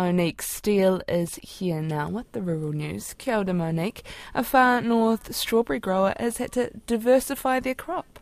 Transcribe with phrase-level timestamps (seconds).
[0.00, 3.14] Monique Steele is here now with the rural news.
[3.18, 4.02] Kia ora, Monique.
[4.34, 8.18] A far north strawberry grower has had to diversify their crop.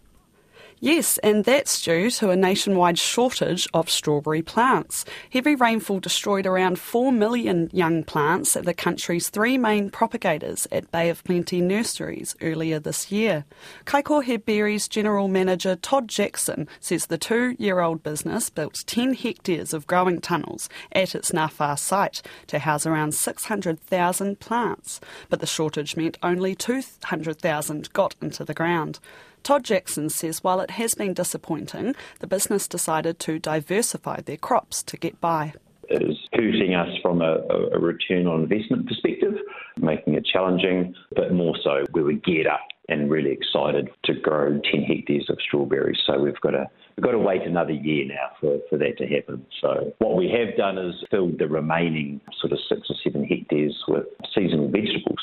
[0.80, 5.04] Yes, and that's due to a nationwide shortage of strawberry plants.
[5.32, 10.93] Heavy rainfall destroyed around 4 million young plants at the country's three main propagators at
[10.93, 13.45] Bay of Plenty nurseries earlier this year.
[13.86, 19.75] Kaikohe Berries General Manager Todd Jackson says the two year old business built 10 hectares
[19.75, 25.96] of growing tunnels at its Ngawha site to house around 600,000 plants, but the shortage
[25.96, 29.00] meant only 200,000 got into the ground.
[29.43, 34.83] Todd Jackson says while it has been disappointing, the business decided to diversify their crops
[34.84, 35.55] to get by.
[35.89, 37.39] It is hurting us from a,
[37.73, 39.34] a return on investment perspective,
[39.78, 44.61] making it challenging, but more so we were geared up and really excited to grow
[44.70, 45.98] 10 hectares of strawberries.
[46.06, 49.06] So we've got to we've got to wait another year now for, for that to
[49.06, 49.47] happen.
[49.61, 53.77] So what we have done is filled the remaining sort of six or seven hectares
[53.89, 55.20] with seasonal vegetables,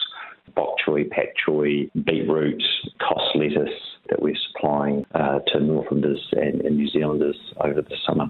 [0.55, 2.63] bok choy, pak choy, beetroot,
[2.99, 3.73] cos lettuce,
[4.15, 8.27] that we're supplying uh, to Northlanders and, and New Zealanders over the summer.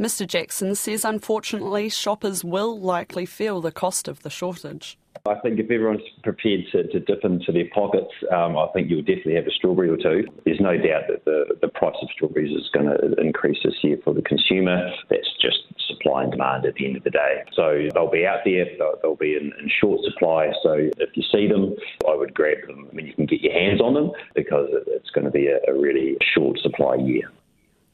[0.00, 4.96] Mr Jackson says unfortunately shoppers will likely feel the cost of the shortage.
[5.26, 9.02] I think if everyone's prepared to, to dip into their pockets, um, I think you'll
[9.02, 10.24] definitely have a strawberry or two.
[10.46, 13.98] There's no doubt that the, the price of strawberries is going to increase this year
[14.02, 14.88] for the consumer.
[15.10, 17.44] That's just supply and demand at the end of the day.
[17.52, 20.50] So they'll be out there, they'll, they'll be in, in, short supply.
[20.62, 21.76] So if you see them,
[22.08, 25.26] I would grab them when you can get your hands on them because it's going
[25.26, 27.30] to be a, a really short supply year.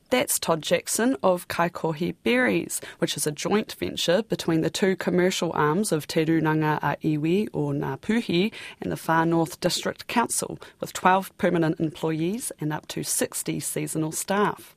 [0.08, 5.50] That's Todd Jackson of Kaikohe Berries, which is a joint venture between the two commercial
[5.52, 10.92] arms of Te Runanga a Iwi o Ngāpuhi and the Far North District Council, with
[10.92, 14.76] 12 permanent employees and up to 60 seasonal staff.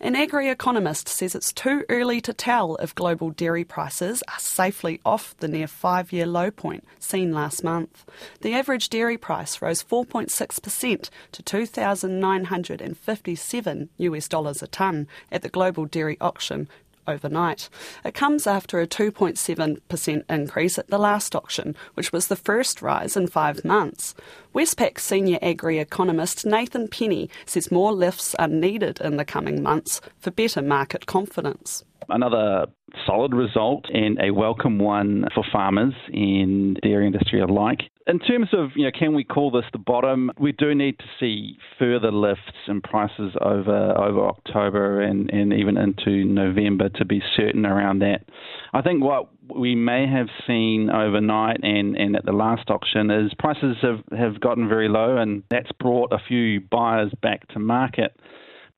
[0.00, 5.00] An agri economist says it's too early to tell if global dairy prices are safely
[5.04, 8.04] off the near five year low point seen last month.
[8.40, 15.86] The average dairy price rose 4.6% to 2,957 US dollars a tonne at the global
[15.86, 16.68] dairy auction
[17.06, 17.68] overnight.
[18.04, 23.16] It comes after a 2.7% increase at the last auction, which was the first rise
[23.16, 24.14] in five months.
[24.54, 30.00] Westpac senior agri economist Nathan Penny says more lifts are needed in the coming months
[30.18, 31.84] for better market confidence.
[32.08, 32.66] Another
[33.04, 37.80] solid result and a welcome one for farmers and dairy industry alike.
[38.06, 40.30] In terms of, you know, can we call this the bottom?
[40.38, 45.76] We do need to see further lifts in prices over over October and, and even
[45.76, 48.24] into November to be certain around that.
[48.72, 53.32] I think what we may have seen overnight and, and at the last auction is
[53.38, 58.16] prices have, have gotten very low and that's brought a few buyers back to market.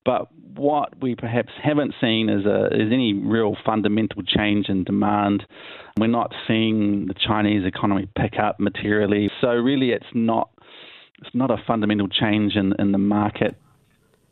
[0.04, 5.44] But what we perhaps haven't seen is, a, is any real fundamental change in demand.
[5.98, 9.30] We're not seeing the Chinese economy pick up materially.
[9.40, 10.50] So really, it's not
[11.20, 13.56] it's not a fundamental change in, in the market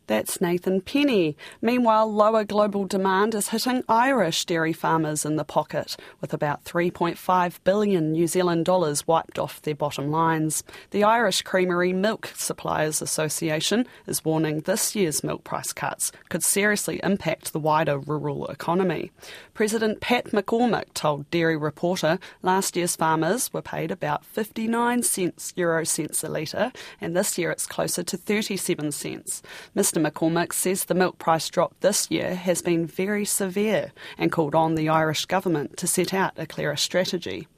[0.07, 1.37] that's Nathan Penny.
[1.61, 7.59] Meanwhile, lower global demand is hitting Irish dairy farmers in the pocket, with about 3.5
[7.65, 10.63] billion New Zealand dollars wiped off their bottom lines.
[10.91, 17.01] The Irish Creamery Milk Suppliers Association is warning this year's milk price cuts could seriously
[17.03, 19.11] impact the wider rural economy.
[19.55, 25.85] President Pat McCormack told Dairy Reporter last year's farmers were paid about 59 cents euro
[25.85, 29.43] cents a litre, and this year it's closer to 37 cents.
[29.75, 29.96] Mr.
[29.97, 34.55] Mr McCormack says the milk price drop this year has been very severe and called
[34.55, 37.49] on the Irish government to set out a clearer strategy.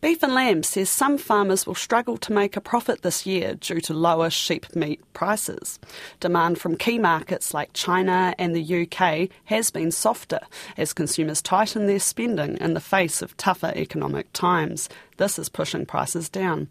[0.00, 3.80] Beef and Lamb says some farmers will struggle to make a profit this year due
[3.80, 5.80] to lower sheep meat prices.
[6.20, 10.38] Demand from key markets like China and the UK has been softer
[10.76, 14.88] as consumers tighten their spending in the face of tougher economic times.
[15.16, 16.68] This is pushing prices down.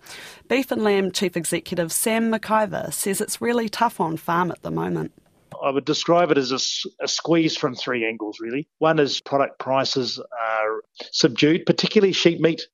[0.47, 4.71] Beef and Lamb Chief Executive Sam McIvor says it's really tough on farm at the
[4.71, 5.11] moment.
[5.61, 8.67] I would describe it as a, a, squeeze from three angles, really.
[8.77, 12.67] One is product prices are subdued, particularly sheep meat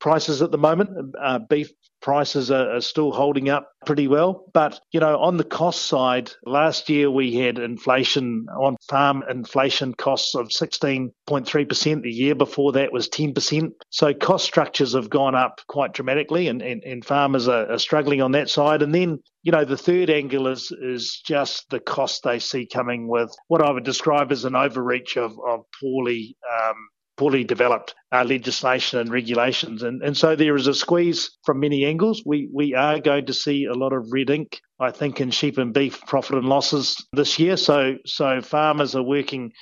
[0.00, 1.14] prices at the moment.
[1.20, 1.70] Uh, beef
[2.00, 4.46] prices are, are, still holding up pretty well.
[4.52, 9.94] But, you know, on the cost side, last year we had inflation on farm inflation
[9.94, 12.02] costs of 16.3%.
[12.02, 13.72] The year before that was 10%.
[13.90, 18.22] So cost structures have gone up quite dramatically and, and, and farmers are, are struggling
[18.22, 18.82] on that side.
[18.82, 23.08] And then, you know, the third angle is, is just the cost they see coming
[23.08, 26.76] with what I would describe as an overreach of, of poorly um,
[27.20, 29.82] poorly developed uh, legislation and regulations.
[29.82, 32.22] And, and so there is a squeeze from many angles.
[32.24, 35.58] We, we are going to see a lot of red ink, I think, in sheep
[35.58, 37.58] and beef profit and losses this year.
[37.58, 39.52] So, so farmers are working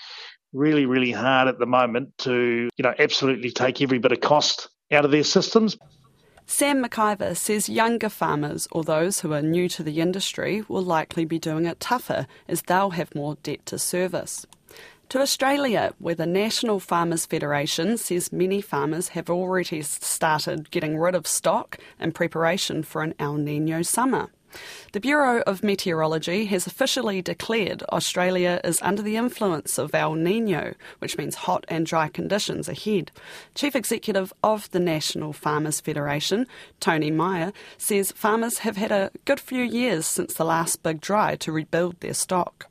[0.53, 4.69] really, really hard at the moment to, you know, absolutely take every bit of cost
[4.93, 5.77] out of their systems.
[6.47, 11.25] Sam McIvor says younger farmers or those who are new to the industry will likely
[11.25, 14.47] be doing it tougher as they'll have more debt to service.
[15.11, 21.15] To Australia, where the National Farmers Federation says many farmers have already started getting rid
[21.15, 24.29] of stock in preparation for an El Nino summer.
[24.93, 30.75] The Bureau of Meteorology has officially declared Australia is under the influence of El Nino,
[30.99, 33.11] which means hot and dry conditions ahead.
[33.55, 36.47] Chief Executive of the National Farmers Federation,
[36.81, 41.35] Tony Mahar, says farmers have had a good few years since the last big dry
[41.37, 42.69] to rebuild their stock.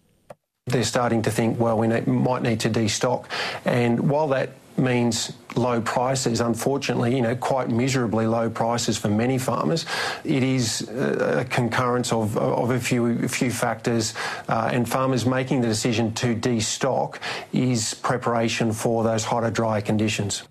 [0.68, 3.25] They're starting to think, well, we might need to destock.
[3.66, 9.38] And while that means low prices, unfortunately, you know, quite miserably low prices for many
[9.38, 9.86] farmers.
[10.24, 14.14] It is a concurrence of, of a few a few factors,
[14.48, 17.18] uh, and farmers making the decision to destock
[17.54, 20.44] is preparation for those hotter, drier conditions.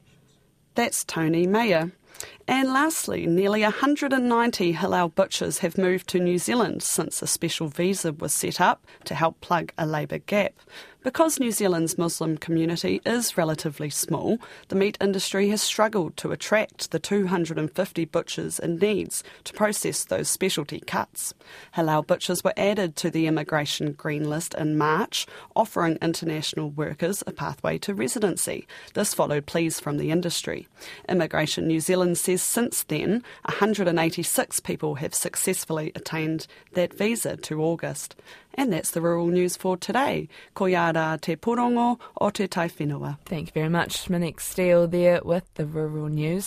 [0.74, 1.92] That's Tony Mahar.
[2.48, 8.12] And lastly, nearly 190 halal butchers have moved to New Zealand since a special visa
[8.12, 10.54] was set up to help plug a labour gap.
[11.06, 16.90] Because New Zealand's Muslim community is relatively small, the meat industry has struggled to attract
[16.90, 21.32] the 250 butchers it needs to process those specialty cuts.
[21.76, 27.30] Halal butchers were added to the immigration green list in March, offering international workers a
[27.30, 28.66] pathway to residency.
[28.94, 30.66] This followed pleas from the industry.
[31.08, 38.16] Immigration New Zealand says since then, 186 people have successfully attained that visa to August.
[38.54, 40.28] And that's the rural news for today.
[40.54, 43.18] Ko yara te porongo o te taiwhenua.
[43.26, 46.44] Thank you very much, Monique Steele there with the rural news.